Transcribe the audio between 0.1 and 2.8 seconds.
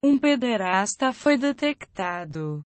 pederasta foi detectado.